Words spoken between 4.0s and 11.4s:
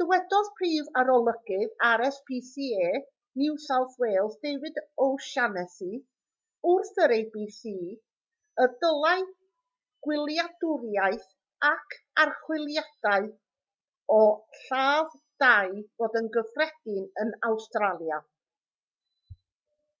wales david o'shannessy wrth yr abc y dylai gwyliadwriaeth